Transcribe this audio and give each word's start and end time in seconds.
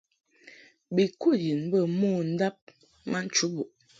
Bi 0.93 1.03
kud 1.19 1.39
yin 1.45 1.61
bɛ 1.71 1.79
mo 1.99 2.09
ndab 2.31 2.57
ma 3.09 3.19
nchubuʼ. 3.25 3.69